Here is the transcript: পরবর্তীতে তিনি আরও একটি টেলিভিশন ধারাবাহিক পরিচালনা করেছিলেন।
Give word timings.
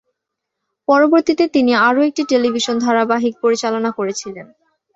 পরবর্তীতে 0.87 1.45
তিনি 1.47 1.71
আরও 1.87 2.01
একটি 2.03 2.23
টেলিভিশন 2.31 2.75
ধারাবাহিক 2.85 3.33
পরিচালনা 3.43 3.89
করেছিলেন। 3.91 4.47